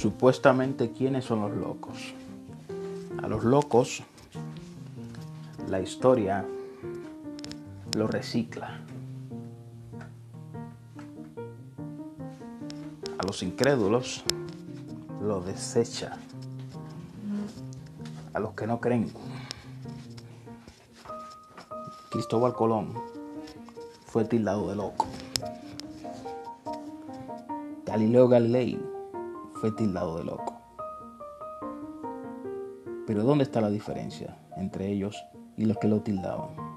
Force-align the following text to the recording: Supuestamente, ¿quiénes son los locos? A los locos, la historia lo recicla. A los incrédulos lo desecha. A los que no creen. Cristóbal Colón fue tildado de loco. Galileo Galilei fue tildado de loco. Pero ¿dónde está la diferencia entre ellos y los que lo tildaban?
Supuestamente, 0.00 0.92
¿quiénes 0.92 1.26
son 1.26 1.42
los 1.42 1.54
locos? 1.54 2.14
A 3.22 3.28
los 3.28 3.44
locos, 3.44 4.02
la 5.68 5.78
historia 5.78 6.46
lo 7.94 8.06
recicla. 8.06 8.80
A 13.18 13.26
los 13.26 13.42
incrédulos 13.42 14.24
lo 15.20 15.42
desecha. 15.42 16.16
A 18.32 18.40
los 18.40 18.54
que 18.54 18.66
no 18.66 18.80
creen. 18.80 19.12
Cristóbal 22.10 22.54
Colón 22.54 22.94
fue 24.06 24.24
tildado 24.24 24.66
de 24.70 24.76
loco. 24.76 25.06
Galileo 27.84 28.28
Galilei 28.28 28.99
fue 29.60 29.70
tildado 29.72 30.16
de 30.16 30.24
loco. 30.24 30.58
Pero 33.06 33.24
¿dónde 33.24 33.44
está 33.44 33.60
la 33.60 33.68
diferencia 33.68 34.38
entre 34.56 34.88
ellos 34.88 35.22
y 35.56 35.66
los 35.66 35.76
que 35.76 35.88
lo 35.88 36.00
tildaban? 36.00 36.69